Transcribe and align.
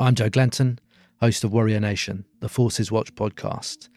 I'm 0.00 0.14
Joe 0.14 0.30
Glenton, 0.30 0.78
host 1.20 1.42
of 1.42 1.52
Warrior 1.52 1.80
Nation, 1.80 2.24
the 2.38 2.48
Forces 2.48 2.92
Watch 2.92 3.12
podcast. 3.16 3.88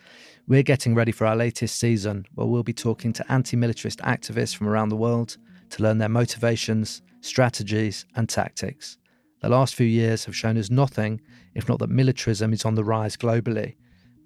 We're 0.48 0.64
getting 0.64 0.96
ready 0.96 1.12
for 1.12 1.28
our 1.28 1.36
latest 1.36 1.80
season 1.80 2.26
where 2.34 2.48
we'll 2.48 2.64
be 2.64 2.74
talking 2.74 3.14
to 3.14 3.32
anti 3.32 3.56
militarist 3.56 4.00
activists 4.00 4.56
from 4.56 4.68
around 4.68 4.90
the 4.90 4.96
world 4.96 5.38
to 5.70 5.84
learn 5.84 6.00
their 6.00 6.10
motivations, 6.10 7.04
strategies, 7.20 8.08
and 8.16 8.28
tactics. 8.28 8.98
The 9.42 9.50
last 9.50 9.76
few 9.76 9.86
years 9.86 10.26
have 10.26 10.36
shown 10.36 10.58
us 10.58 10.72
nothing 10.72 11.22
if 11.54 11.70
not 11.70 11.78
that 11.78 11.92
militarism 11.92 12.52
is 12.52 12.66
on 12.66 12.74
the 12.74 12.84
rise 12.84 13.16
globally, 13.16 13.76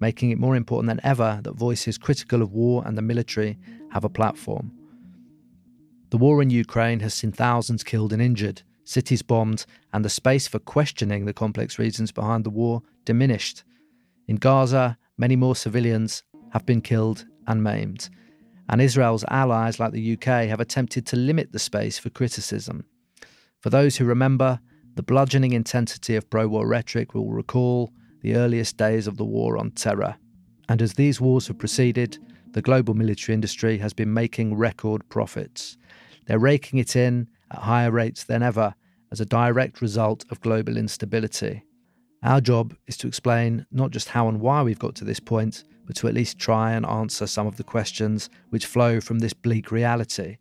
making 0.00 0.30
it 0.30 0.38
more 0.38 0.56
important 0.56 0.88
than 0.88 1.04
ever 1.04 1.40
that 1.42 1.56
voices 1.56 1.98
critical 1.98 2.40
of 2.40 2.54
war 2.54 2.84
and 2.86 2.96
the 2.96 3.02
military 3.02 3.58
have 3.90 4.04
a 4.04 4.08
platform. 4.08 4.72
The 6.08 6.16
war 6.16 6.40
in 6.40 6.48
Ukraine 6.48 7.00
has 7.00 7.12
seen 7.12 7.32
thousands 7.32 7.84
killed 7.84 8.14
and 8.14 8.22
injured, 8.22 8.62
cities 8.86 9.20
bombed, 9.20 9.66
and 9.92 10.04
the 10.04 10.08
space 10.08 10.48
for 10.48 10.58
questioning 10.58 11.24
the 11.24 11.34
complex 11.34 11.78
reasons 11.78 12.12
behind 12.12 12.44
the 12.44 12.50
war 12.50 12.82
diminished. 13.04 13.64
In 14.26 14.36
Gaza, 14.36 14.96
many 15.18 15.36
more 15.36 15.54
civilians 15.54 16.22
have 16.52 16.64
been 16.64 16.80
killed 16.80 17.26
and 17.46 17.62
maimed, 17.62 18.08
and 18.68 18.80
Israel's 18.80 19.24
allies 19.28 19.78
like 19.78 19.92
the 19.92 20.14
UK 20.14 20.48
have 20.48 20.60
attempted 20.60 21.06
to 21.06 21.16
limit 21.16 21.52
the 21.52 21.58
space 21.58 21.98
for 21.98 22.10
criticism. 22.10 22.84
For 23.60 23.70
those 23.70 23.96
who 23.96 24.04
remember, 24.04 24.60
the 24.94 25.02
bludgeoning 25.02 25.52
intensity 25.52 26.16
of 26.16 26.30
pro 26.30 26.48
war 26.48 26.66
rhetoric 26.66 27.14
will 27.14 27.30
recall 27.30 27.92
the 28.22 28.34
earliest 28.34 28.76
days 28.76 29.06
of 29.06 29.18
the 29.18 29.24
war 29.24 29.58
on 29.58 29.70
terror. 29.72 30.16
And 30.68 30.80
as 30.80 30.94
these 30.94 31.20
wars 31.20 31.48
have 31.48 31.58
proceeded, 31.58 32.18
the 32.52 32.62
global 32.62 32.94
military 32.94 33.34
industry 33.34 33.78
has 33.78 33.92
been 33.92 34.12
making 34.12 34.56
record 34.56 35.08
profits. 35.08 35.76
They're 36.26 36.38
raking 36.38 36.78
it 36.78 36.96
in 36.96 37.28
at 37.50 37.58
higher 37.58 37.90
rates 37.90 38.24
than 38.24 38.42
ever 38.42 38.74
as 39.10 39.20
a 39.20 39.26
direct 39.26 39.80
result 39.80 40.24
of 40.30 40.40
global 40.40 40.76
instability. 40.76 41.62
Our 42.22 42.40
job 42.40 42.74
is 42.86 42.96
to 42.98 43.06
explain 43.06 43.66
not 43.70 43.90
just 43.90 44.08
how 44.08 44.28
and 44.28 44.40
why 44.40 44.62
we've 44.62 44.78
got 44.78 44.94
to 44.96 45.04
this 45.04 45.20
point, 45.20 45.64
but 45.86 45.96
to 45.96 46.08
at 46.08 46.14
least 46.14 46.38
try 46.38 46.72
and 46.72 46.84
answer 46.84 47.26
some 47.26 47.46
of 47.46 47.56
the 47.56 47.64
questions 47.64 48.28
which 48.50 48.66
flow 48.66 49.00
from 49.00 49.20
this 49.20 49.32
bleak 49.32 49.70
reality. 49.70 50.38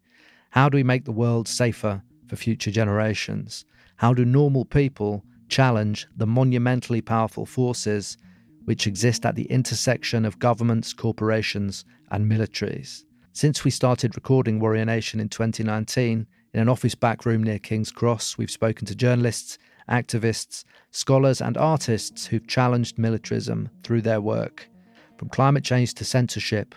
How 0.50 0.70
do 0.70 0.78
we 0.78 0.84
make 0.84 1.06
the 1.06 1.12
world 1.12 1.48
safer 1.48 2.02
for 2.28 2.36
future 2.36 2.72
generations? 2.72 3.66
How 3.98 4.14
do 4.14 4.26
normal 4.26 4.66
people 4.66 5.24
challenge 5.48 6.08
the 6.16 6.26
monumentally 6.26 7.02
powerful 7.02 7.46
forces 7.46 8.18
which 8.64 8.88
exist 8.88 9.26
at 9.26 9.36
the 9.36 9.46
intersection 9.46 10.26
of 10.26 10.40
governments, 10.40 10.94
corporations, 10.94 11.86
and 12.10 12.30
militaries? 12.30 13.04
Since 13.34 13.64
we 13.64 13.70
started 13.72 14.16
recording 14.16 14.60
Warrior 14.60 14.86
Nation 14.86 15.20
in 15.20 15.30
2019, 15.30 16.26
in 16.56 16.62
an 16.62 16.70
office 16.70 16.96
back 16.96 17.26
room 17.26 17.44
near 17.44 17.60
King's 17.60 17.92
Cross, 17.92 18.38
we've 18.38 18.50
spoken 18.50 18.86
to 18.86 18.96
journalists, 18.96 19.58
activists, 19.90 20.64
scholars, 20.90 21.42
and 21.42 21.58
artists 21.58 22.28
who've 22.28 22.48
challenged 22.48 22.98
militarism 22.98 23.70
through 23.84 24.02
their 24.02 24.22
work. 24.22 24.70
From 25.18 25.28
climate 25.28 25.66
change 25.66 25.94
to 25.96 26.06
censorship, 26.06 26.74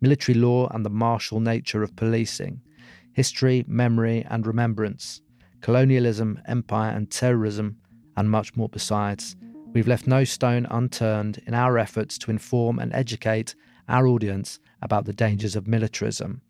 military 0.00 0.36
law 0.36 0.66
and 0.74 0.84
the 0.84 0.90
martial 0.90 1.38
nature 1.38 1.84
of 1.84 1.94
policing, 1.94 2.60
history, 3.12 3.64
memory, 3.68 4.26
and 4.28 4.48
remembrance, 4.48 5.20
colonialism, 5.60 6.40
empire, 6.48 6.90
and 6.90 7.08
terrorism, 7.08 7.76
and 8.16 8.28
much 8.28 8.56
more 8.56 8.68
besides. 8.68 9.36
We've 9.72 9.86
left 9.86 10.08
no 10.08 10.24
stone 10.24 10.66
unturned 10.72 11.40
in 11.46 11.54
our 11.54 11.78
efforts 11.78 12.18
to 12.18 12.32
inform 12.32 12.80
and 12.80 12.92
educate 12.92 13.54
our 13.88 14.08
audience 14.08 14.58
about 14.82 15.04
the 15.04 15.12
dangers 15.12 15.54
of 15.54 15.68
militarism. 15.68 16.42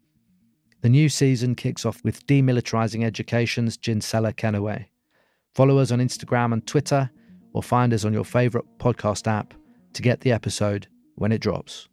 The 0.83 0.89
new 0.89 1.11
season 1.11 1.57
kicks 1.57 1.85
off 1.85 2.03
with 2.05 2.27
Demilitarizing 2.27 3.05
Education's 3.05 3.77
Ginsella 3.77 4.33
Kennaway. 4.33 4.87
Follow 5.55 5.77
us 5.77 5.93
on 5.93 5.99
Instagram 5.99 6.55
and 6.55 6.67
Twitter, 6.67 7.11
or 7.53 7.63
find 7.63 7.93
us 7.93 8.07
on 8.07 8.15
your 8.15 8.25
favourite 8.25 8.67
podcast 8.79 9.27
app 9.27 9.53
to 9.93 10.01
get 10.01 10.21
the 10.21 10.33
episode 10.33 10.87
when 11.17 11.33
it 11.33 11.43
drops. 11.43 11.90